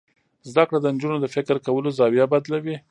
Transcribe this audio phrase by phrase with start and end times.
[0.51, 2.75] زده کړه د نجونو د فکر کولو زاویه بدلوي.